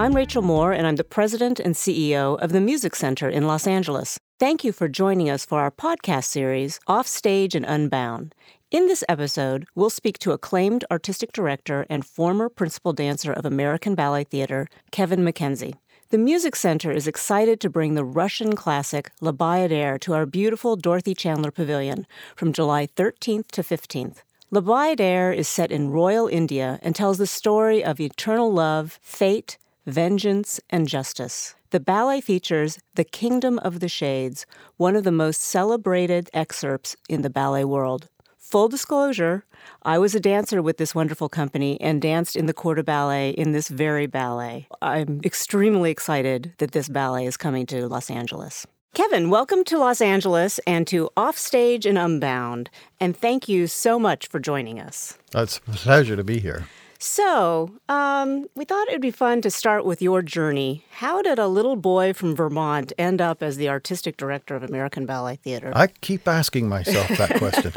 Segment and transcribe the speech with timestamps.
[0.00, 3.66] I'm Rachel Moore, and I'm the president and CEO of the Music Center in Los
[3.66, 4.18] Angeles.
[4.38, 8.34] Thank you for joining us for our podcast series, Offstage and Unbound.
[8.70, 13.94] In this episode, we'll speak to acclaimed artistic director and former principal dancer of American
[13.94, 15.74] Ballet Theater, Kevin McKenzie.
[16.08, 20.76] The Music Center is excited to bring the Russian classic La Bayadere to our beautiful
[20.76, 22.06] Dorothy Chandler Pavilion
[22.36, 24.22] from July 13th to 15th.
[24.50, 29.58] La Bayadere is set in royal India and tells the story of eternal love, fate,
[29.90, 31.54] vengeance, and justice.
[31.70, 37.22] The ballet features The Kingdom of the Shades, one of the most celebrated excerpts in
[37.22, 38.08] the ballet world.
[38.38, 39.44] Full disclosure,
[39.82, 43.30] I was a dancer with this wonderful company and danced in the Corps de Ballet
[43.30, 44.66] in this very ballet.
[44.82, 48.66] I'm extremely excited that this ballet is coming to Los Angeles.
[48.92, 54.26] Kevin, welcome to Los Angeles and to Offstage and Unbound, and thank you so much
[54.26, 55.16] for joining us.
[55.32, 56.66] It's a pleasure to be here.
[57.02, 60.84] So, um, we thought it'd be fun to start with your journey.
[60.90, 65.06] How did a little boy from Vermont end up as the artistic director of American
[65.06, 65.72] Ballet Theater?
[65.74, 67.72] I keep asking myself that question.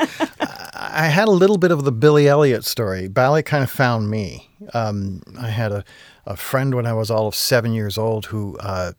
[0.74, 3.08] I had a little bit of the Billy Elliot story.
[3.08, 4.50] Ballet kind of found me.
[4.74, 5.86] Um, I had a,
[6.26, 8.92] a friend when I was all of seven years old who uh,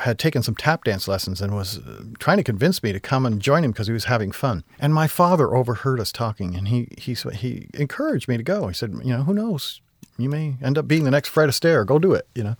[0.00, 3.24] had taken some tap dance lessons and was uh, trying to convince me to come
[3.24, 4.64] and join him because he was having fun.
[4.78, 8.68] And my father overheard us talking, and he he he encouraged me to go.
[8.68, 9.80] He said, you know, who knows,
[10.18, 11.86] you may end up being the next Fred Astaire.
[11.86, 12.56] Go do it, you know.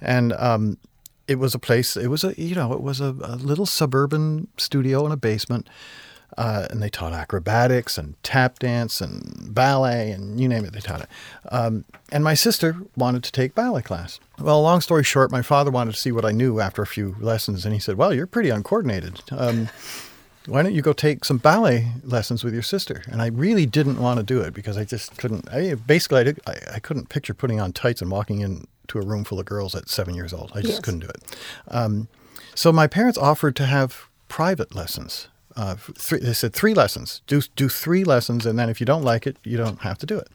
[0.00, 0.78] And um,
[1.28, 1.96] it was a place.
[1.96, 5.68] It was a you know it was a, a little suburban studio in a basement.
[6.36, 10.80] Uh, and they taught acrobatics and tap dance and ballet and you name it, they
[10.80, 11.08] taught it.
[11.50, 14.18] Um, and my sister wanted to take ballet class.
[14.38, 17.16] Well, long story short, my father wanted to see what I knew after a few
[17.20, 19.20] lessons, and he said, "Well, you're pretty uncoordinated.
[19.30, 19.68] Um,
[20.46, 24.00] why don't you go take some ballet lessons with your sister?" And I really didn't
[24.00, 25.48] want to do it because I just couldn't.
[25.52, 29.06] I, basically, I, did, I, I couldn't picture putting on tights and walking into a
[29.06, 30.50] room full of girls at seven years old.
[30.54, 30.80] I just yes.
[30.80, 31.36] couldn't do it.
[31.68, 32.08] Um,
[32.54, 35.28] so my parents offered to have private lessons.
[35.56, 37.22] Uh, three, they said three lessons.
[37.26, 40.06] Do do three lessons, and then if you don't like it, you don't have to
[40.06, 40.28] do it.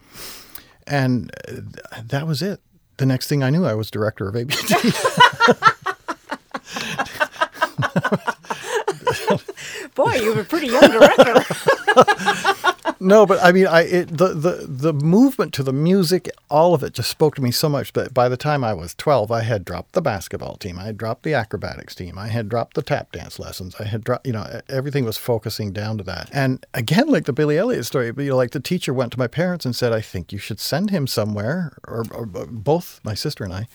[0.87, 2.61] And uh, that was it
[2.99, 4.57] the next thing I knew, I was director of ABT.
[9.95, 11.33] Boy, you were a pretty young director.
[12.99, 16.83] no, but I mean, I it, the the the movement to the music, all of
[16.83, 17.93] it just spoke to me so much.
[17.93, 20.97] But by the time I was twelve, I had dropped the basketball team, I had
[20.97, 24.33] dropped the acrobatics team, I had dropped the tap dance lessons, I had dropped, you
[24.33, 26.29] know, everything was focusing down to that.
[26.33, 29.27] And again, like the Billy Elliot story, you know, like the teacher went to my
[29.27, 33.43] parents and said, "I think you should send him somewhere," or, or both my sister
[33.43, 33.67] and I.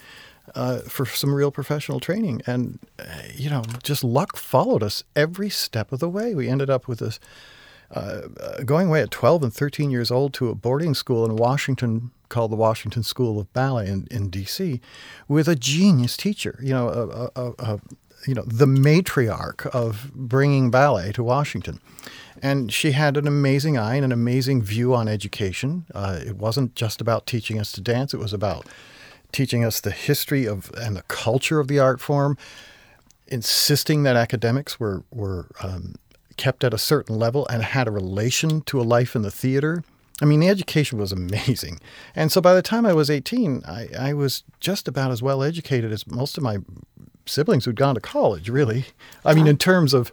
[0.55, 2.43] Uh, for some real professional training.
[2.47, 6.34] And, uh, you know, just luck followed us every step of the way.
[6.34, 7.19] We ended up with this
[7.94, 12.10] uh, going away at 12 and 13 years old to a boarding school in Washington
[12.28, 14.81] called the Washington School of Ballet in, in D.C.
[15.28, 17.81] with a genius teacher, you know, a, a, a,
[18.27, 21.81] you know, the matriarch of bringing ballet to Washington.
[22.43, 25.87] And she had an amazing eye and an amazing view on education.
[25.94, 28.66] Uh, it wasn't just about teaching us to dance, it was about
[29.31, 32.37] teaching us the history of and the culture of the art form,
[33.28, 35.94] insisting that academics were, were um,
[36.44, 39.82] kept at a certain level and had a relation to a life in the theater.
[40.21, 41.81] I mean, the education was amazing.
[42.15, 45.43] And so by the time I was 18, I, I was just about as well
[45.43, 46.59] educated as most of my
[47.25, 48.84] siblings who'd gone to college, really.
[49.25, 50.12] I mean, in terms of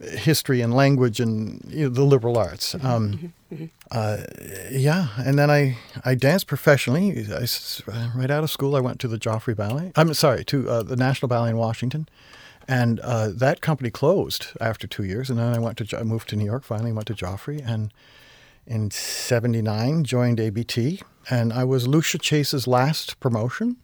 [0.00, 2.74] history and language and you know, the liberal arts.
[2.74, 3.66] Mm-hmm, um, mm-hmm, mm-hmm.
[3.92, 4.16] uh,
[4.72, 7.26] yeah, and then I, I danced professionally.
[7.32, 7.46] I,
[8.16, 9.92] right out of school, I went to the Joffrey Ballet.
[9.94, 12.08] I'm sorry, to uh, the National Ballet in Washington.
[12.68, 15.30] And uh, that company closed after two years.
[15.30, 16.64] And then I went to I moved to New York.
[16.64, 17.92] Finally, went to Joffrey, and
[18.66, 21.02] in '79 joined ABT.
[21.28, 23.76] And I was Lucia Chase's last promotion,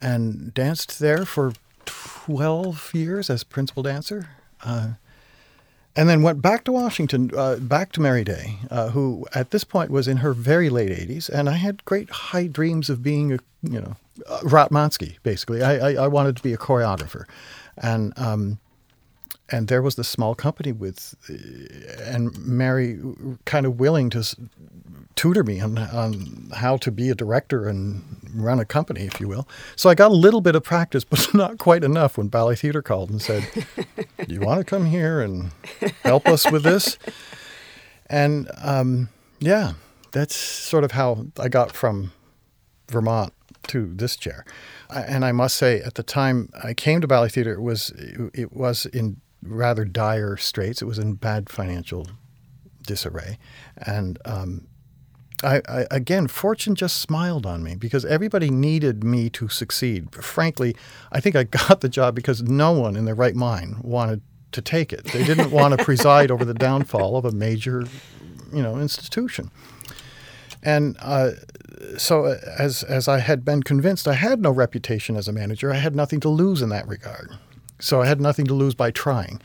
[0.00, 1.52] and danced there for
[1.84, 4.28] 12 years as principal dancer.
[4.62, 4.92] Uh,
[5.98, 9.64] and then went back to Washington, uh, back to Mary Day, uh, who at this
[9.64, 13.32] point was in her very late 80s, and I had great high dreams of being
[13.32, 13.96] a, you know,
[14.28, 15.60] uh, Ratmansky, basically.
[15.60, 17.24] I, I, I, wanted to be a choreographer,
[17.82, 18.58] and um,
[19.50, 21.14] and there was this small company with,
[22.04, 23.00] and Mary
[23.46, 24.36] kind of willing to
[25.16, 28.02] tutor me on, on how to be a director and
[28.34, 29.48] run a company, if you will.
[29.74, 32.82] So I got a little bit of practice, but not quite enough when Ballet Theater
[32.82, 33.48] called and said,
[33.96, 35.50] Do you want to come here and
[36.02, 36.98] help us with this?
[38.10, 39.08] And um,
[39.40, 39.72] yeah,
[40.12, 42.12] that's sort of how I got from
[42.90, 43.32] Vermont
[43.68, 44.44] to this chair.
[44.90, 47.92] And I must say, at the time I came to Ballet Theater, it was
[48.34, 50.82] it was in rather dire straits.
[50.82, 52.06] It was in bad financial
[52.86, 53.38] disarray,
[53.76, 54.66] and um,
[55.42, 60.12] I, I, again, fortune just smiled on me because everybody needed me to succeed.
[60.14, 60.74] Frankly,
[61.12, 64.22] I think I got the job because no one in their right mind wanted
[64.52, 65.04] to take it.
[65.04, 67.84] They didn't want to preside over the downfall of a major,
[68.52, 69.50] you know, institution.
[70.62, 71.32] And uh,
[71.96, 75.72] so, uh, as as I had been convinced, I had no reputation as a manager.
[75.72, 77.30] I had nothing to lose in that regard.
[77.80, 79.40] So I had nothing to lose by trying.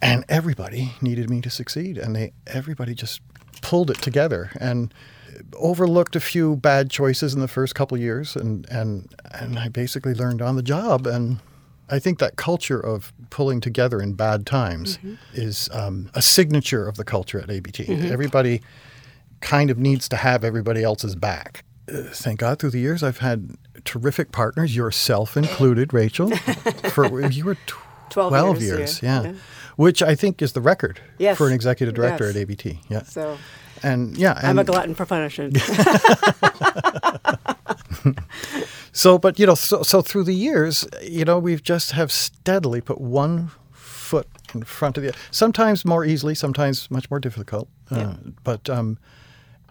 [0.00, 3.20] And everybody needed me to succeed, and they everybody just
[3.62, 4.92] pulled it together and
[5.54, 9.68] overlooked a few bad choices in the first couple of years, and and and I
[9.68, 11.06] basically learned on the job.
[11.06, 11.40] And
[11.88, 15.14] I think that culture of pulling together in bad times mm-hmm.
[15.32, 17.84] is um, a signature of the culture at ABT.
[17.84, 18.12] Mm-hmm.
[18.12, 18.62] Everybody
[19.44, 21.64] kind of needs to have everybody else's back.
[21.86, 26.30] Uh, thank God, through the years, I've had terrific partners, yourself included, Rachel.
[26.90, 27.76] For you were tw-
[28.10, 29.22] 12, 12 years, years yeah.
[29.22, 29.32] yeah.
[29.76, 31.36] Which I think is the record yes.
[31.36, 32.36] for an executive director yes.
[32.36, 32.80] at ABT.
[32.88, 33.02] Yeah.
[33.02, 33.36] So
[33.82, 35.58] and yeah, and I'm a glutton for punishment.
[38.92, 42.80] so, but you know, so, so through the years, you know, we've just have steadily
[42.80, 45.18] put one foot in front of the other.
[45.30, 47.68] Sometimes more easily, sometimes much more difficult.
[47.90, 48.06] Uh, yeah.
[48.06, 48.98] Uh, but um,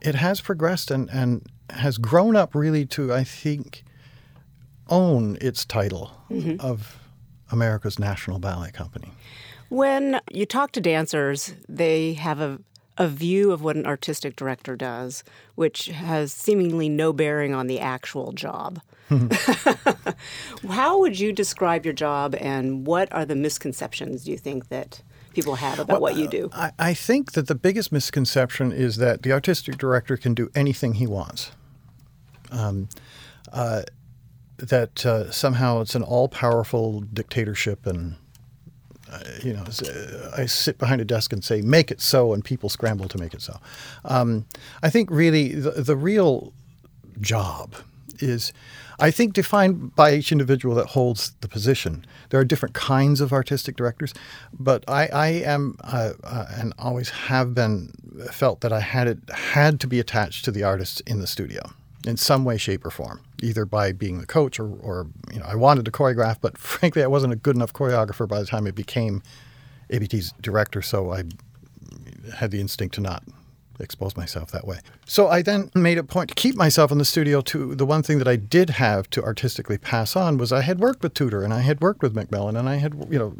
[0.03, 3.83] it has progressed and, and has grown up really to, I think,
[4.89, 6.59] own its title mm-hmm.
[6.59, 6.99] of
[7.51, 9.11] America's National Ballet Company.
[9.69, 12.59] When you talk to dancers, they have a,
[12.97, 15.23] a view of what an artistic director does,
[15.55, 18.81] which has seemingly no bearing on the actual job.
[20.69, 25.01] How would you describe your job, and what are the misconceptions do you think that
[25.33, 26.49] people have about well, what you do?
[26.53, 30.95] I, I think that the biggest misconception is that the artistic director can do anything
[30.95, 31.51] he wants.
[32.51, 32.89] Um,
[33.51, 33.83] uh,
[34.57, 38.15] that uh, somehow it's an all-powerful dictatorship and
[39.11, 42.43] uh, you know, uh, I sit behind a desk and say, make it so, and
[42.43, 43.59] people scramble to make it so.
[44.05, 44.45] Um,
[44.81, 46.51] I think really the, the real
[47.21, 47.75] job
[48.23, 48.53] is,
[48.99, 52.05] I think, defined by each individual that holds the position.
[52.29, 54.13] There are different kinds of artistic directors,
[54.57, 57.93] but I, I am uh, uh, and always have been
[58.31, 61.61] felt that I had it had to be attached to the artists in the studio
[62.05, 65.45] in some way, shape, or form, either by being the coach or, or you know,
[65.45, 68.67] I wanted to choreograph, but frankly, I wasn't a good enough choreographer by the time
[68.67, 69.23] I became
[69.89, 71.23] ABT's director, so I
[72.35, 73.23] had the instinct to not
[73.79, 74.79] expose myself that way.
[75.05, 78.03] So I then made a point to keep myself in the studio to the one
[78.03, 81.43] thing that I did have to artistically pass on was I had worked with Tudor
[81.43, 83.35] and I had worked with Macmillan and I had, you know,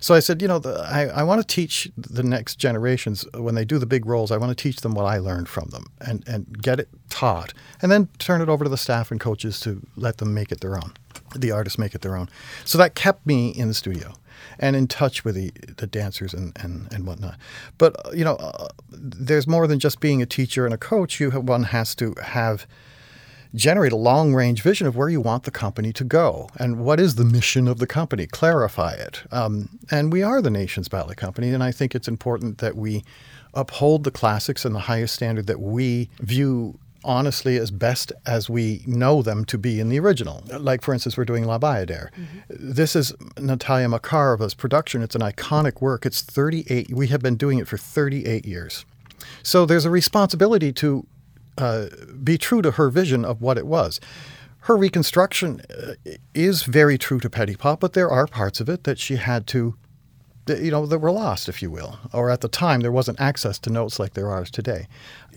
[0.00, 3.54] so I said, you know, the, I, I want to teach the next generations when
[3.54, 5.86] they do the big roles, I want to teach them what I learned from them
[6.00, 7.52] and, and get it taught
[7.82, 10.60] and then turn it over to the staff and coaches to let them make it
[10.60, 10.92] their own.
[11.34, 12.28] The artists make it their own.
[12.64, 14.14] So that kept me in the studio
[14.58, 17.36] and in touch with the, the dancers and, and, and whatnot.
[17.78, 21.20] But, uh, you know, uh, there's more than just being a teacher and a coach.
[21.20, 22.66] You have, one has to have
[23.54, 26.98] generate a long range vision of where you want the company to go and what
[26.98, 29.22] is the mission of the company, clarify it.
[29.30, 33.04] Um, and we are the nation's ballet company, and I think it's important that we
[33.54, 38.82] uphold the classics and the highest standard that we view honestly as best as we
[38.86, 40.42] know them to be in the original.
[40.58, 42.10] Like, for instance, we're doing La Bayadere.
[42.10, 42.38] Mm-hmm.
[42.48, 45.02] This is Natalia Makarova's production.
[45.02, 46.04] It's an iconic work.
[46.06, 48.84] It's 38, we have been doing it for 38 years.
[49.42, 51.06] So there's a responsibility to
[51.58, 51.86] uh,
[52.22, 54.00] be true to her vision of what it was.
[54.60, 55.92] Her reconstruction uh,
[56.34, 59.76] is very true to Petipa, but there are parts of it that she had to
[60.46, 61.98] you know, that were lost, if you will.
[62.12, 64.88] Or at the time, there wasn't access to notes like there are today.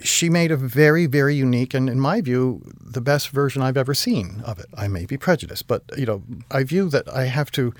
[0.04, 3.94] She made a very, very unique, and in my view, the best version I've ever
[3.94, 4.68] seen of it.
[4.76, 7.74] I may be prejudiced, but you know, I view that I have to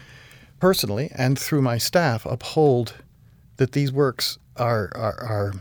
[0.60, 2.96] personally and through my staff uphold
[3.58, 5.54] that these works are are, are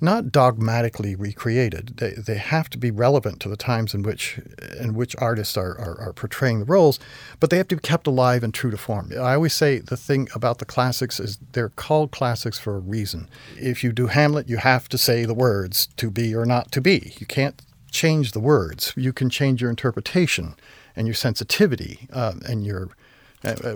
[0.00, 1.96] not dogmatically recreated.
[1.96, 4.38] They, they have to be relevant to the times in which
[4.78, 6.98] in which artists are, are, are, portraying the roles,
[7.40, 9.12] but they have to be kept alive and true to form.
[9.12, 13.28] I always say the thing about the classics is they're called classics for a reason.
[13.56, 16.80] If you do Hamlet, you have to say the words to be or not to
[16.80, 17.14] be.
[17.18, 17.60] You can't
[17.90, 18.92] change the words.
[18.96, 20.56] You can change your interpretation
[20.94, 22.90] and your sensitivity um, and your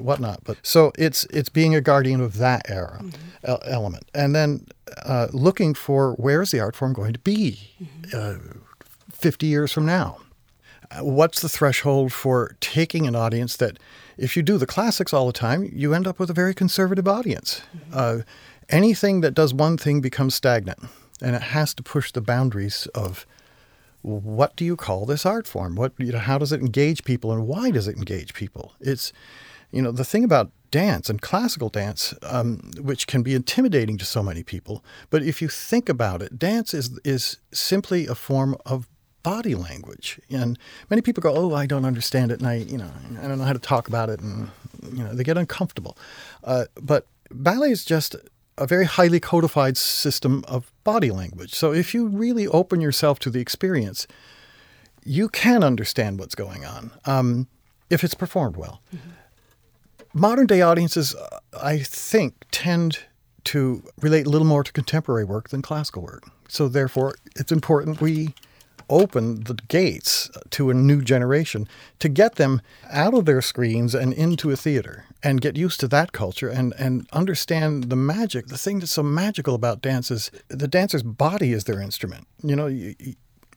[0.01, 0.45] whatnot.
[0.45, 3.55] But so it's it's being a guardian of that era mm-hmm.
[3.65, 4.67] element, and then
[5.05, 8.59] uh, looking for where's the art form going to be mm-hmm.
[9.13, 10.19] 50 years from now.
[11.01, 13.79] What's the threshold for taking an audience that,
[14.19, 17.07] if you do the classics all the time, you end up with a very conservative
[17.07, 17.63] audience.
[17.93, 18.21] Mm-hmm.
[18.69, 20.81] anything that does one thing becomes stagnant,
[21.23, 23.25] and it has to push the boundaries of
[24.03, 25.77] what do you call this art form?
[25.77, 28.73] What you know, how does it engage people, and why does it engage people?
[28.81, 29.13] It's
[29.73, 34.05] you know, the thing about dance and classical dance, um, which can be intimidating to
[34.05, 34.85] so many people.
[35.11, 38.89] But if you think about it, dance is is simply a form of
[39.23, 40.59] body language, and
[40.89, 42.91] many people go, "Oh, I don't understand it," and I, you know,
[43.23, 44.51] I don't know how to talk about it, and
[44.93, 45.97] you know, they get uncomfortable.
[46.45, 48.17] Uh, but ballet is just
[48.57, 51.55] a very highly codified system of body language.
[51.55, 54.07] So if you really open yourself to the experience,
[55.05, 57.49] you can understand what's going on um,
[57.89, 58.83] if it's performed well.
[58.95, 59.11] Mm-hmm.
[60.13, 61.15] Modern day audiences,
[61.61, 63.01] I think, tend
[63.45, 66.25] to relate a little more to contemporary work than classical work.
[66.49, 68.35] So therefore, it's important we
[68.89, 71.69] open the gates to a new generation
[72.01, 75.87] to get them out of their screens and into a theater and get used to
[75.87, 78.49] that culture and, and understand the magic.
[78.49, 82.27] The thing that's so magical about dance is the dancer's body is their instrument.
[82.43, 82.95] You know,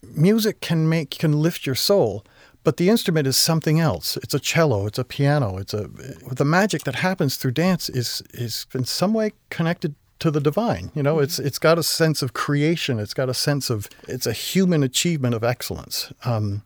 [0.03, 2.24] music can make can lift your soul,
[2.63, 4.17] but the instrument is something else.
[4.17, 5.89] It's a cello, it's a piano, it's a
[6.32, 10.91] the magic that happens through dance is is in some way connected to the divine.
[10.96, 11.24] You know, mm-hmm.
[11.24, 13.00] it's it's got a sense of creation.
[13.00, 16.13] It's got a sense of it's a human achievement of excellence.
[16.25, 16.63] Um,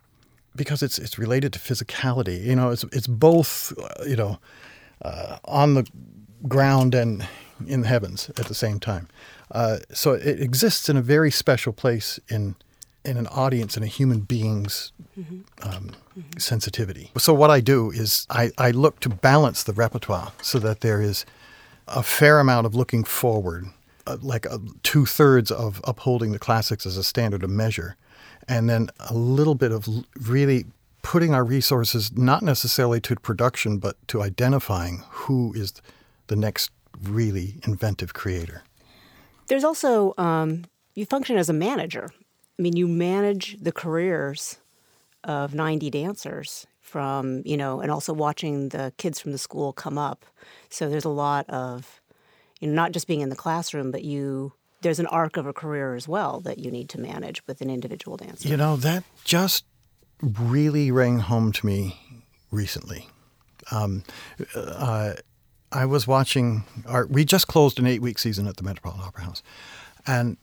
[0.55, 2.43] because it's it's related to physicality.
[2.43, 3.73] You know, it's it's both.
[3.77, 4.39] Uh, you know,
[5.01, 5.87] uh, on the
[6.47, 7.27] ground and
[7.65, 9.07] in the heavens at the same time.
[9.51, 12.55] Uh, so it exists in a very special place in
[13.07, 15.39] in an audience and a human being's mm-hmm.
[15.63, 16.37] Um, mm-hmm.
[16.37, 17.11] sensitivity.
[17.17, 21.01] So what I do is I, I look to balance the repertoire so that there
[21.01, 21.25] is
[21.87, 23.65] a fair amount of looking forward,
[24.05, 27.95] uh, like uh, two thirds of upholding the classics as a standard of measure,
[28.47, 29.87] and then a little bit of
[30.27, 30.65] really
[31.01, 35.73] putting our resources not necessarily to production, but to identifying who is
[36.27, 36.71] the next
[37.01, 38.63] really inventive creator.
[39.47, 42.09] There's also, um, you function as a manager.
[42.57, 44.57] I mean, you manage the careers
[45.23, 49.97] of 90 dancers from, you know, and also watching the kids from the school come
[49.97, 50.25] up.
[50.69, 52.01] So there's a lot of,
[52.59, 55.53] you know, not just being in the classroom, but you, there's an arc of a
[55.53, 58.47] career as well that you need to manage with an individual dancer.
[58.47, 59.65] You know, that just
[60.21, 61.99] really rang home to me
[62.49, 63.07] recently.
[63.69, 64.03] Um,
[64.55, 65.13] uh,
[65.71, 69.23] I was watching our, we just closed an eight week season at the Metropolitan Opera
[69.25, 69.43] House.
[70.05, 70.37] And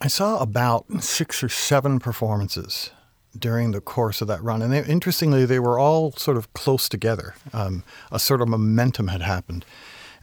[0.00, 2.90] I saw about six or seven performances
[3.38, 4.62] during the course of that run.
[4.62, 7.34] And they, interestingly, they were all sort of close together.
[7.52, 9.64] Um, a sort of momentum had happened.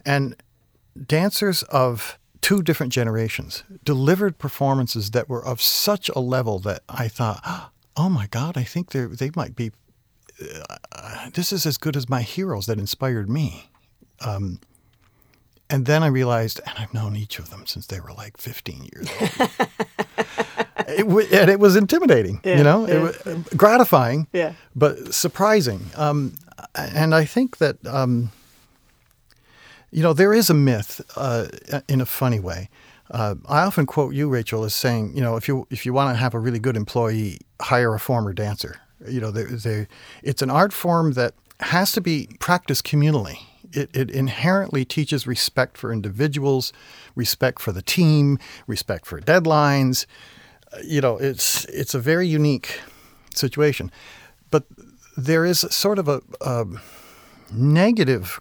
[0.04, 0.36] And
[1.06, 7.08] dancers of two different generations delivered performances that were of such a level that I
[7.08, 9.72] thought, oh my God, I think they might be.
[10.92, 13.70] Uh, this is as good as my heroes that inspired me.
[14.20, 14.60] Um,
[15.70, 18.88] and then I realized, and I've known each of them since they were like 15
[18.92, 19.40] years old.
[20.88, 22.94] it, and it was intimidating, yeah, you know, yeah.
[22.94, 24.54] it was gratifying, yeah.
[24.74, 25.86] but surprising.
[25.96, 26.34] Um,
[26.74, 28.30] and I think that, um,
[29.90, 31.48] you know, there is a myth uh,
[31.88, 32.68] in a funny way
[33.10, 36.14] uh, I often quote you, Rachel, as saying, you know, if you if you want
[36.14, 38.80] to have a really good employee, hire a former dancer.
[39.06, 39.86] You know, they, they,
[40.22, 43.38] it's an art form that has to be practiced communally.
[43.74, 46.72] It, it inherently teaches respect for individuals,
[47.14, 50.06] respect for the team, respect for deadlines.
[50.72, 52.80] Uh, you know, it's it's a very unique
[53.34, 53.90] situation,
[54.50, 54.64] but
[55.16, 56.66] there is sort of a, a
[57.52, 58.40] negative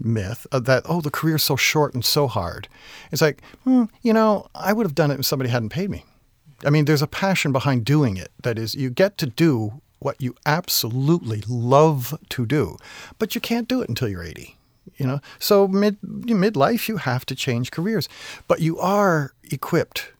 [0.00, 2.68] myth that oh the career's so short and so hard.
[3.10, 6.04] It's like hmm, you know i would have done it if somebody hadn't paid me.
[6.64, 8.30] I mean there's a passion behind doing it.
[8.42, 12.76] That is you get to do what you absolutely love to do
[13.18, 14.56] but you can't do it until you're 80
[14.96, 15.20] you know?
[15.38, 18.08] So mid midlife you have to change careers
[18.46, 20.12] but you are equipped.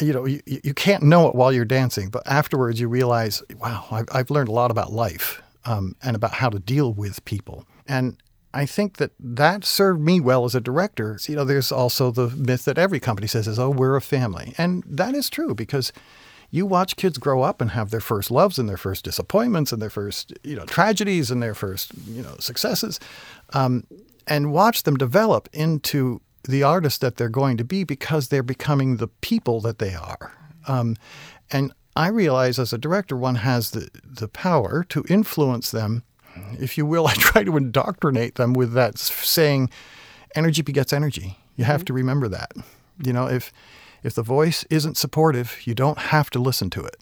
[0.00, 3.84] You know you, you can't know it while you're dancing but afterwards you realize wow
[3.90, 7.64] i've, I've learned a lot about life um, and about how to deal with people.
[7.86, 8.16] And
[8.52, 11.18] I think that that served me well as a director.
[11.26, 14.54] You know, there's also the myth that every company says is, "Oh, we're a family,"
[14.56, 15.92] and that is true because
[16.54, 19.82] you watch kids grow up and have their first loves and their first disappointments and
[19.82, 23.00] their first, you know, tragedies and their first, you know, successes,
[23.54, 23.84] um,
[24.28, 28.98] and watch them develop into the artist that they're going to be because they're becoming
[28.98, 30.32] the people that they are.
[30.68, 30.96] Um,
[31.50, 36.04] and I realize as a director, one has the the power to influence them
[36.58, 39.70] if you will, I try to indoctrinate them with that saying,
[40.34, 41.38] energy begets energy.
[41.56, 41.86] You have mm-hmm.
[41.86, 42.52] to remember that.
[43.02, 43.52] You know, if
[44.04, 46.96] if the voice isn't supportive, you don't have to listen to it,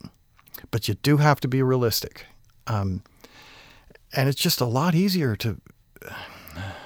[0.70, 2.26] but you do have to be realistic.
[2.66, 3.02] Um,
[4.14, 5.60] and it's just a lot easier to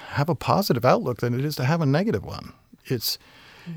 [0.08, 2.54] have a positive outlook than it is to have a negative one.
[2.86, 3.18] It's,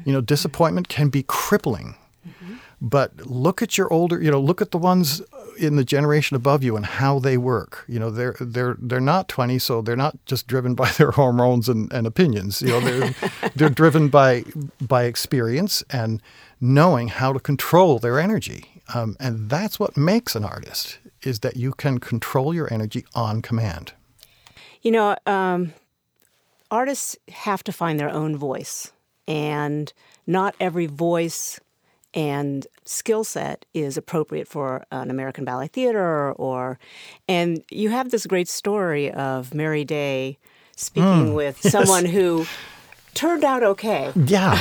[0.06, 1.96] you know, disappointment can be crippling.
[2.26, 2.56] Mm-hmm.
[2.82, 5.22] But look at your older, you know, look at the ones
[5.60, 7.84] in the generation above you and how they work.
[7.88, 11.70] You know, they're they're they're not 20, so they're not just driven by their hormones
[11.70, 12.62] and, and opinions.
[12.62, 13.16] You know, they're
[13.56, 14.46] they're driven by
[14.82, 16.22] by experience and
[16.62, 18.66] knowing how to control their energy.
[18.94, 23.42] Um, and that's what makes an artist is that you can control your energy on
[23.42, 23.94] command.
[24.82, 25.74] You know, um,
[26.72, 28.92] artists have to find their own voice,
[29.28, 29.92] and
[30.26, 31.60] not every voice
[32.14, 36.80] and skill set is appropriate for an American Ballet Theater or
[37.28, 40.38] and you have this great story of Mary Day
[40.76, 42.46] speaking mm, with someone who
[43.14, 44.12] turned out okay.
[44.16, 44.60] Yeah.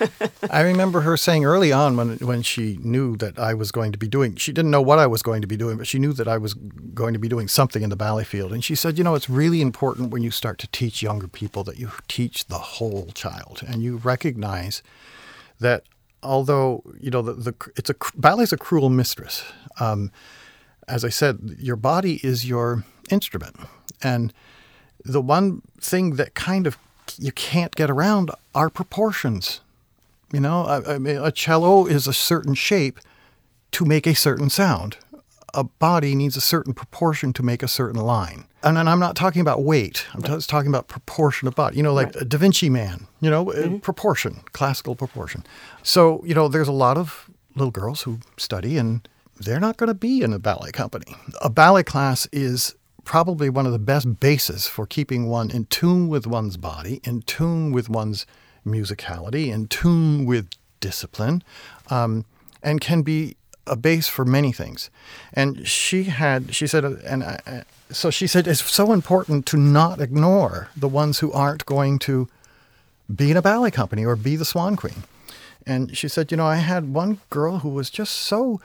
[0.50, 3.98] I remember her saying early on when when she knew that I was going to
[3.98, 6.12] be doing she didn't know what I was going to be doing, but she knew
[6.14, 8.52] that I was going to be doing something in the ballet field.
[8.52, 11.64] And she said, you know, it's really important when you start to teach younger people
[11.64, 14.82] that you teach the whole child and you recognize
[15.58, 15.84] that
[16.26, 19.44] although, you know, the, the it's a ballet's a cruel mistress.
[19.80, 20.10] Um,
[20.88, 23.56] as I said, your body is your instrument.
[24.02, 24.32] And
[25.04, 26.78] the one thing that kind of
[27.18, 29.60] you can't get around are proportions.
[30.32, 32.98] You know, I, I mean, a cello is a certain shape
[33.72, 34.96] to make a certain sound.
[35.54, 38.46] A body needs a certain proportion to make a certain line.
[38.62, 40.06] And, and I'm not talking about weight.
[40.12, 40.32] I'm right.
[40.32, 41.76] just talking about proportion of body.
[41.76, 42.22] You know, like right.
[42.22, 43.78] a Da Vinci Man, you know, uh, mm-hmm.
[43.78, 45.44] proportion, classical proportion.
[45.82, 49.88] So, you know, there's a lot of little girls who study and they're not going
[49.88, 51.14] to be in a ballet company.
[51.40, 52.74] A ballet class is
[53.04, 57.22] probably one of the best bases for keeping one in tune with one's body, in
[57.22, 58.26] tune with one's
[58.66, 60.48] musicality, in tune with
[60.80, 61.42] discipline,
[61.88, 62.24] um,
[62.62, 63.36] and can be
[63.66, 64.90] a base for many things.
[65.32, 69.46] And she had, she said, uh, and I, uh, so she said, it's so important
[69.46, 72.28] to not ignore the ones who aren't going to
[73.14, 75.04] be in a ballet company or be the Swan Queen.
[75.66, 78.60] And she said, you know, I had one girl who was just so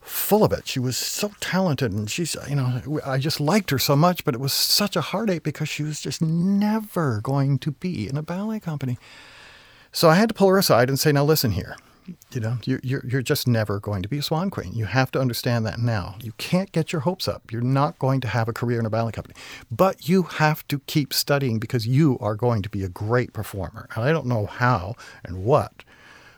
[0.00, 0.68] full of it.
[0.68, 4.34] She was so talented, and she's, you know, I just liked her so much, but
[4.34, 8.22] it was such a heartache because she was just never going to be in a
[8.22, 8.98] ballet company.
[9.92, 11.76] So I had to pull her aside and say, now listen here.
[12.32, 14.72] You know, you're, you're just never going to be a swan queen.
[14.74, 16.16] You have to understand that now.
[16.22, 17.50] You can't get your hopes up.
[17.50, 19.34] You're not going to have a career in a ballet company.
[19.70, 23.88] But you have to keep studying because you are going to be a great performer.
[23.94, 25.84] And I don't know how and what,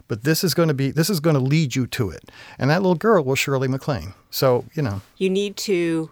[0.06, 2.30] but this is going to be this is going to lead you to it.
[2.58, 4.14] And that little girl was Shirley MacLaine.
[4.30, 5.02] So, you know.
[5.16, 6.10] You need to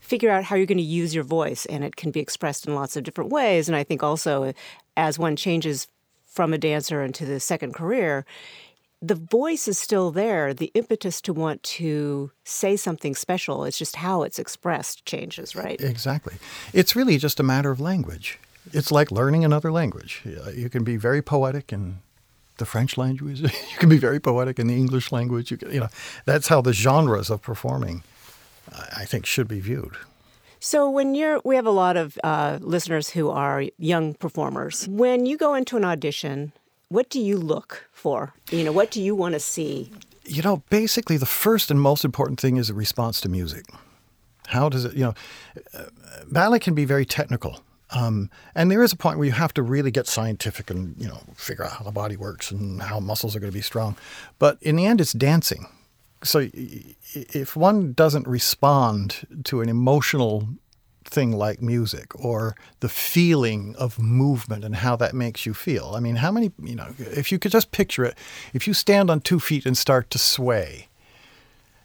[0.00, 2.74] figure out how you're going to use your voice and it can be expressed in
[2.74, 4.54] lots of different ways and I think also
[4.96, 5.86] as one changes
[6.38, 8.24] from a dancer into the second career,
[9.00, 10.52] the voice is still there.
[10.52, 15.80] The impetus to want to say something special, it's just how it's expressed changes, right?
[15.80, 16.34] Exactly.
[16.72, 18.38] It's really just a matter of language.
[18.72, 20.22] It's like learning another language.
[20.54, 22.00] You can be very poetic in
[22.58, 23.40] the French language.
[23.40, 25.50] you can be very poetic in the English language.
[25.50, 25.88] You, can, you know,
[26.24, 28.02] that's how the genres of performing,
[28.96, 29.96] I think, should be viewed.
[30.60, 34.88] So when you're, we have a lot of uh, listeners who are young performers.
[34.88, 36.52] When you go into an audition,
[36.88, 38.34] what do you look for?
[38.50, 39.90] You know, what do you want to see?
[40.24, 43.64] You know, basically, the first and most important thing is a response to music.
[44.48, 45.14] How does it, you know,
[45.74, 45.84] uh,
[46.30, 47.60] ballet can be very technical.
[47.90, 51.08] Um, and there is a point where you have to really get scientific and you
[51.08, 53.96] know figure out how the body works and how muscles are going to be strong.
[54.38, 55.66] But in the end, it's dancing.
[56.22, 60.48] So if one doesn't respond to an emotional
[61.08, 65.92] thing like music or the feeling of movement and how that makes you feel.
[65.96, 68.16] I mean, how many, you know, if you could just picture it,
[68.52, 70.88] if you stand on two feet and start to sway,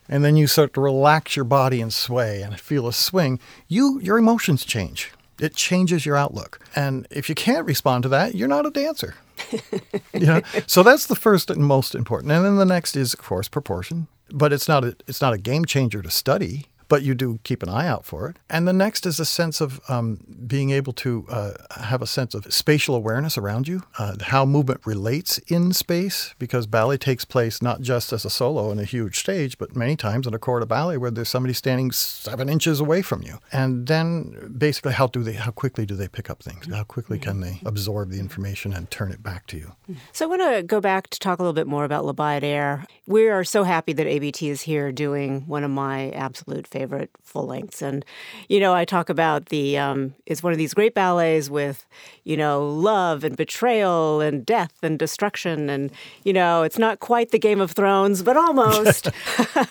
[0.09, 3.99] and then you start to relax your body and sway and feel a swing, you
[4.01, 5.11] your emotions change.
[5.39, 6.59] It changes your outlook.
[6.75, 9.15] And if you can't respond to that, you're not a dancer.
[10.13, 10.41] you know?
[10.67, 12.31] So that's the first and most important.
[12.31, 14.07] And then the next is, of course, proportion.
[14.29, 17.63] But it's not a, it's not a game changer to study but you do keep
[17.63, 18.37] an eye out for it.
[18.51, 22.35] And the next is a sense of um, being able to uh, have a sense
[22.35, 27.63] of spatial awareness around you, uh, how movement relates in space, because ballet takes place
[27.63, 30.63] not just as a solo in a huge stage, but many times in a corps
[30.67, 33.39] ballet where there's somebody standing seven inches away from you.
[33.51, 36.71] And then basically, how do they, how quickly do they pick up things?
[36.71, 39.71] How quickly can they absorb the information and turn it back to you?
[40.11, 42.85] So I want to go back to talk a little bit more about La Bayadere.
[43.07, 47.09] We are so happy that ABT is here doing one of my absolute favorites favorite
[47.23, 47.81] full lengths.
[47.81, 48.03] And,
[48.49, 51.85] you know, I talk about the, um, it's one of these great ballets with,
[52.23, 55.69] you know, love and betrayal and death and destruction.
[55.69, 55.91] And,
[56.23, 59.07] you know, it's not quite the Game of Thrones, but almost.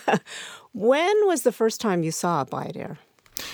[0.73, 2.97] when was the first time you saw Bayadere?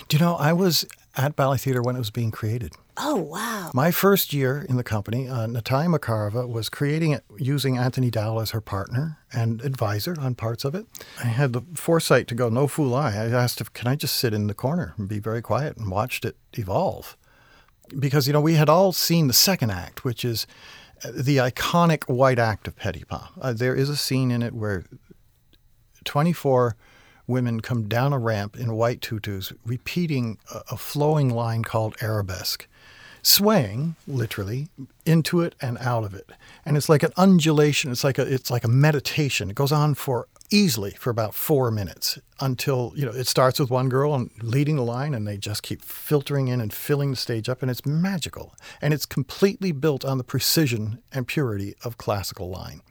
[0.08, 0.86] Do you know, I was
[1.18, 2.74] at Ballet Theater when it was being created.
[3.02, 3.72] Oh, wow.
[3.74, 8.42] My first year in the company, uh, Natalia Makarova was creating it using Anthony Dowell
[8.42, 10.86] as her partner and advisor on parts of it.
[11.24, 13.12] I had the foresight to go, no fool I.
[13.12, 15.90] I asked if, can I just sit in the corner and be very quiet and
[15.90, 17.16] watched it evolve?
[17.98, 20.46] Because, you know, we had all seen the second act, which is
[21.10, 23.30] the iconic white act of Petipa.
[23.40, 24.84] Uh, there is a scene in it where
[26.04, 26.76] 24
[27.30, 30.38] women come down a ramp in white tutus, repeating
[30.70, 32.68] a, flowing line called arabesque,
[33.22, 34.68] swaying literally
[35.06, 36.30] into it and out of it.
[36.66, 37.92] And it's like an undulation.
[37.92, 39.50] It's like a it's like a meditation.
[39.50, 43.70] It goes on for easily for about four minutes until you know it starts with
[43.70, 47.16] one girl and leading the line and they just keep filtering in and filling the
[47.16, 52.00] stage up and it's magical and it's completely built on the precision and purity of
[52.00, 52.82] classical line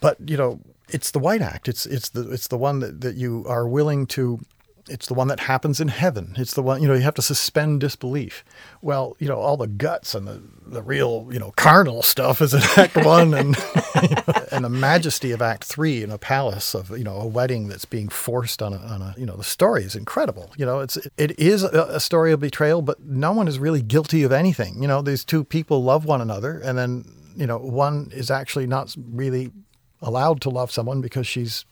[0.00, 3.16] but you know it's the white act it's it's the it's the one that, that
[3.16, 4.40] you are willing to
[4.88, 6.34] it's the one that happens in heaven.
[6.36, 8.44] It's the one, you know, you have to suspend disbelief.
[8.82, 12.54] Well, you know, all the guts and the, the real, you know, carnal stuff is
[12.54, 16.74] in Act One and, you know, and the majesty of Act Three in a palace
[16.74, 19.44] of, you know, a wedding that's being forced on a, on a you know, the
[19.44, 20.52] story is incredible.
[20.56, 23.82] You know, it's, it is a, a story of betrayal, but no one is really
[23.82, 24.80] guilty of anything.
[24.80, 27.04] You know, these two people love one another and then,
[27.36, 29.50] you know, one is actually not really
[30.06, 31.66] allowed to love someone because she's,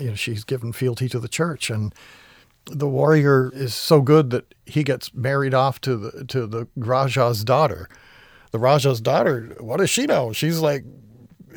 [0.00, 1.94] you know, she's given fealty to the church and,
[2.70, 7.44] the warrior is so good that he gets married off to the to the Raja's
[7.44, 7.88] daughter.
[8.50, 10.32] The Raja's daughter, what does she know?
[10.32, 10.84] She's like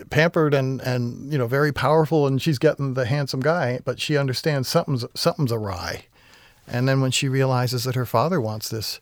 [0.09, 4.17] pampered and and you know very powerful, and she's getting the handsome guy, but she
[4.17, 6.05] understands something's something's awry.
[6.67, 8.99] And then when she realizes that her father wants this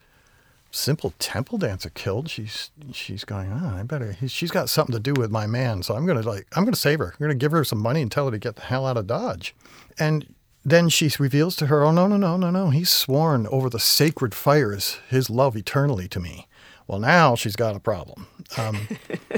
[0.72, 4.16] simple temple dancer killed, she's she's going, oh, I better.
[4.28, 7.00] She's got something to do with my man, so I'm gonna like I'm gonna save
[7.00, 7.14] her.
[7.14, 9.08] I'm gonna give her some money and tell her to get the hell out of
[9.08, 9.56] Dodge.
[10.00, 10.34] And
[10.68, 12.70] then she reveals to her, Oh, no, no, no, no, no.
[12.72, 16.46] He's sworn over the sacred fires his love eternally to me.
[16.88, 18.28] Well, now she's got a problem.
[18.58, 18.88] Um,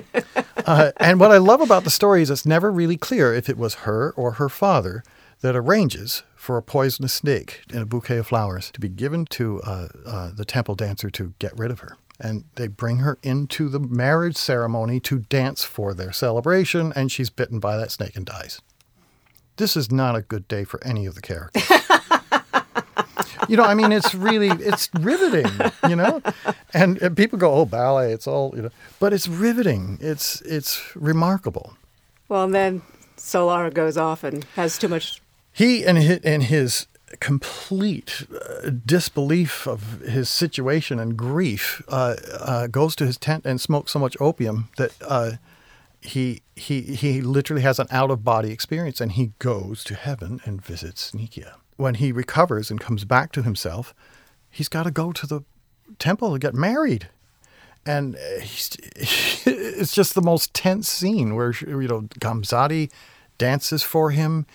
[0.65, 3.57] uh, and what I love about the story is it's never really clear if it
[3.57, 5.03] was her or her father
[5.41, 9.61] that arranges for a poisonous snake in a bouquet of flowers to be given to
[9.61, 11.97] uh, uh, the temple dancer to get rid of her.
[12.19, 17.29] And they bring her into the marriage ceremony to dance for their celebration, and she's
[17.29, 18.61] bitten by that snake and dies
[19.59, 21.69] this is not a good day for any of the characters.
[23.49, 25.51] you know, I mean, it's really it's riveting.
[25.87, 26.21] You know,
[26.73, 29.99] and, and people go, "Oh, ballet, it's all," you know, but it's riveting.
[30.01, 31.75] It's it's remarkable.
[32.29, 32.81] Well, and then
[33.17, 35.21] Solor goes off and has too much.
[35.51, 36.87] He and his, and his
[37.19, 43.59] complete uh, disbelief of his situation and grief uh, uh, goes to his tent and
[43.59, 45.31] smokes so much opium that uh,
[46.01, 50.39] he he he literally has an out of body experience and he goes to heaven
[50.45, 51.53] and visits Nikia.
[51.77, 53.93] When he recovers and comes back to himself,
[54.49, 55.41] he's got to go to the
[55.97, 57.09] temple to get married.
[57.85, 62.91] And it's just the most tense scene where you know Gamzati
[63.37, 64.45] dances for him.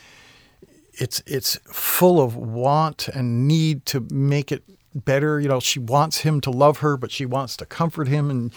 [0.99, 4.63] It's it's full of want and need to make it
[4.95, 5.41] better.
[5.41, 8.53] You know, she wants him to love her, but she wants to comfort him, and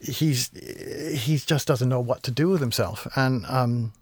[0.00, 0.50] he's
[1.18, 3.06] he just doesn't know what to do with himself.
[3.16, 3.92] And um,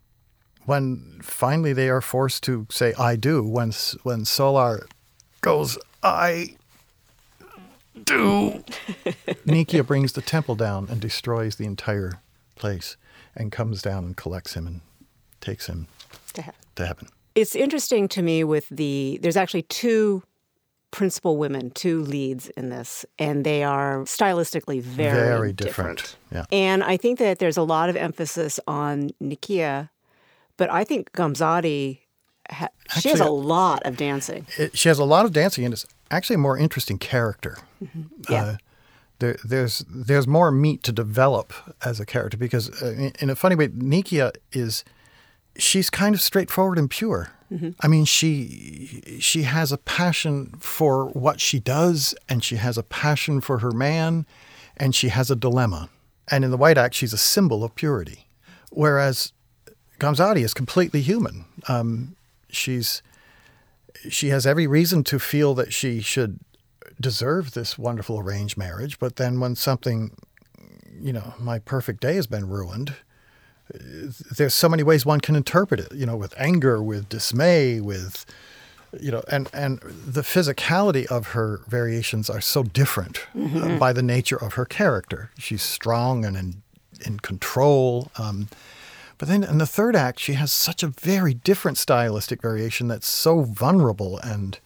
[0.67, 3.73] when finally they are forced to say "I do," when
[4.03, 4.87] when Solor
[5.41, 6.57] goes "I
[8.03, 8.65] do,"
[9.47, 12.21] Nikia brings the temple down and destroys the entire
[12.57, 12.97] place,
[13.35, 14.81] and comes down and collects him and
[15.41, 15.89] takes him
[16.35, 16.61] to heaven.
[16.77, 17.09] To heaven.
[17.35, 20.23] It's interesting to me with the there's actually two
[20.91, 25.99] principal women, two leads in this, and they are stylistically very, very different.
[25.99, 26.17] different.
[26.31, 26.45] Yeah.
[26.57, 29.91] And I think that there's a lot of emphasis on Nikia,
[30.57, 31.99] but I think Gamzati,
[32.49, 34.47] ha- actually, she has a lot of dancing.
[34.57, 37.59] It, she has a lot of dancing, and it's actually a more interesting character.
[37.83, 38.33] Mm-hmm.
[38.33, 38.45] Yeah.
[38.45, 38.57] Uh,
[39.19, 41.53] there, there's there's more meat to develop
[41.85, 44.85] as a character because, uh, in, in a funny way, Nikia is
[45.57, 47.31] she's kind of straightforward and pure.
[47.53, 47.71] Mm-hmm.
[47.81, 52.83] I mean, she she has a passion for what she does, and she has a
[52.83, 54.27] passion for her man,
[54.77, 55.91] and she has a dilemma.
[56.31, 58.27] And in the White Act, she's a symbol of purity,
[58.71, 59.33] whereas
[60.01, 61.45] Gamzati is completely human.
[61.69, 62.17] Um,
[62.49, 63.03] she's
[64.09, 66.41] she has every reason to feel that she should
[67.01, 70.17] deserve this wonderful arranged marriage, but then when something,
[70.99, 72.95] you know, my perfect day has been ruined
[73.71, 78.27] there's so many ways one can interpret it, you know, with anger, with dismay, with,
[79.01, 83.63] you know, and, and the physicality of her variations are so different uh, mm-hmm.
[83.63, 85.31] uh, by the nature of her character.
[85.39, 86.63] She's strong and in,
[87.05, 88.11] in control.
[88.17, 88.49] Um,
[89.17, 93.07] but then in the third act, she has such a very different stylistic variation that's
[93.07, 94.59] so vulnerable and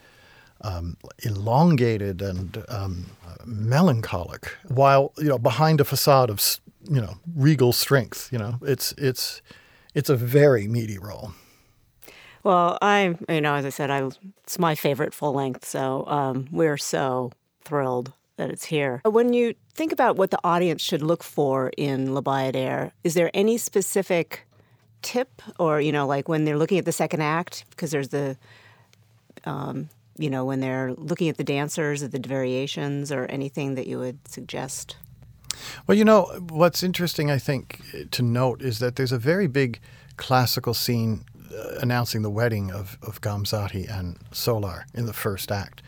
[0.62, 3.06] um, elongated and um,
[3.44, 6.40] melancholic, while you know behind a facade of
[6.88, 8.28] you know regal strength.
[8.32, 9.42] You know, it's it's
[9.94, 11.32] it's a very meaty role.
[12.44, 14.08] Well, I, you know, as I said, I,
[14.44, 19.02] it's my favorite full length, so um, we're so thrilled that it's here.
[19.04, 23.30] When you think about what the audience should look for in La Bayadere, is there
[23.34, 24.46] any specific
[25.02, 28.36] tip, or you know, like when they're looking at the second act, because there's the,
[29.44, 33.86] um, you know, when they're looking at the dancers, at the variations, or anything that
[33.86, 34.96] you would suggest?
[35.86, 39.80] Well, you know, what's interesting, I think, to note is that there's a very big
[40.16, 45.82] classical scene uh, announcing the wedding of, of Gamzati and Solor in the first act.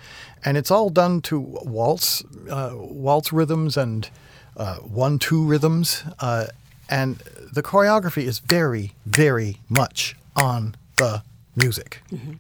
[0.45, 4.09] And it's all done to waltz, uh, waltz rhythms and
[4.57, 6.03] uh, one-two rhythms.
[6.19, 6.47] Uh,
[6.89, 7.17] and
[7.53, 11.23] the choreography is very, very much on the
[11.57, 12.03] music.
[12.11, 12.33] Mm-hmm.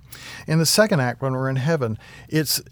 [0.46, 2.62] In the second act, when we're in heaven, it's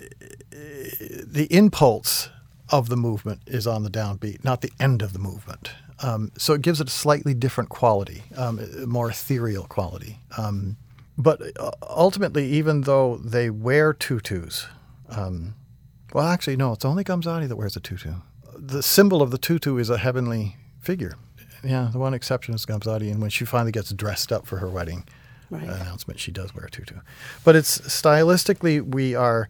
[0.50, 2.30] the impulse
[2.70, 5.72] of the movement is on the downbeat, not the end of the movement.
[6.00, 10.18] Um, so it gives it a slightly different quality, um, a more ethereal quality.
[10.36, 10.76] Um,
[11.16, 14.66] but uh, ultimately, even though they wear tutus,
[15.08, 15.54] um,
[16.12, 18.12] well, actually, no, it's only Gamzati that wears a tutu.
[18.56, 21.16] The symbol of the tutu is a heavenly figure.
[21.64, 24.68] Yeah, the one exception is Gamzati, and when she finally gets dressed up for her
[24.68, 25.04] wedding
[25.50, 25.64] right.
[25.64, 26.96] announcement, she does wear a tutu.
[27.44, 29.48] But it's stylistically, we are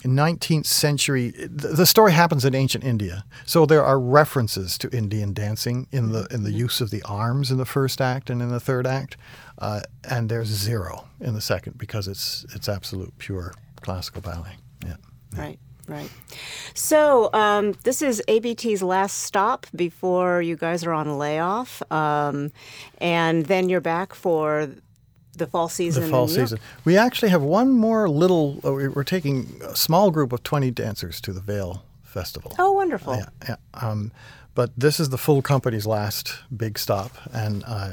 [0.00, 3.24] 19th century, the story happens in ancient India.
[3.46, 6.58] So there are references to Indian dancing in the in the mm-hmm.
[6.58, 9.16] use of the arms in the first act and in the third act,
[9.58, 14.56] uh, and there's zero in the second because it's it's absolute pure classical ballet.
[14.84, 14.96] Yeah.
[15.34, 15.40] yeah.
[15.40, 15.58] Right.
[15.86, 16.10] Right.
[16.72, 22.52] So um, this is ABT's last stop before you guys are on layoff, um,
[22.98, 24.70] and then you're back for
[25.36, 26.04] the fall season.
[26.04, 26.58] The fall season.
[26.84, 28.60] We actually have one more little.
[28.64, 32.54] Uh, we're taking a small group of twenty dancers to the Vail Festival.
[32.58, 33.16] Oh, wonderful!
[33.16, 33.56] Yeah, yeah.
[33.74, 34.12] Um,
[34.54, 37.92] but this is the full company's last big stop, and uh,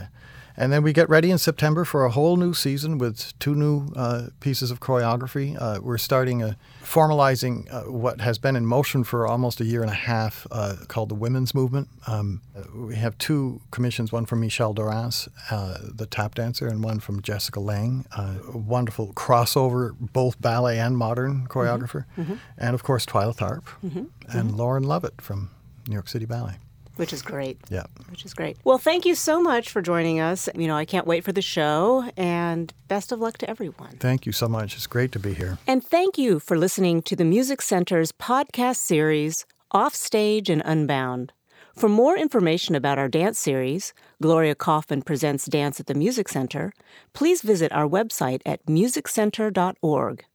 [0.57, 3.91] and then we get ready in September for a whole new season with two new
[3.95, 5.57] uh, pieces of choreography.
[5.59, 9.81] Uh, we're starting a, formalizing uh, what has been in motion for almost a year
[9.81, 11.87] and a half uh, called the Women's Movement.
[12.07, 12.41] Um,
[12.75, 17.21] we have two commissions, one from Michelle Dorrance, uh, the tap dancer, and one from
[17.21, 22.05] Jessica Lang, uh, a wonderful crossover, both ballet and modern choreographer.
[22.17, 22.21] Mm-hmm.
[22.21, 22.33] Mm-hmm.
[22.57, 23.97] And of course, Twyla Tharp mm-hmm.
[23.97, 24.57] and mm-hmm.
[24.57, 25.51] Lauren Lovette from
[25.87, 26.55] New York City Ballet
[26.95, 27.57] which is great.
[27.69, 27.85] Yeah.
[28.09, 28.57] Which is great.
[28.63, 30.49] Well, thank you so much for joining us.
[30.55, 33.97] You know, I can't wait for the show and best of luck to everyone.
[33.99, 34.75] Thank you so much.
[34.75, 35.57] It's great to be here.
[35.67, 41.33] And thank you for listening to the Music Center's podcast series, Offstage and Unbound.
[41.75, 46.73] For more information about our dance series, Gloria Kaufman Presents Dance at the Music Center,
[47.13, 50.25] please visit our website at musiccenter.org.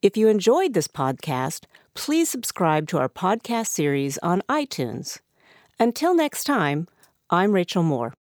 [0.00, 1.64] If you enjoyed this podcast,
[1.94, 5.18] please subscribe to our podcast series on iTunes.
[5.78, 6.88] Until next time,
[7.28, 8.14] I'm Rachel Moore.